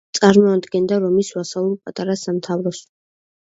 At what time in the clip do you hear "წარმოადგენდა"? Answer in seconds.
0.17-0.97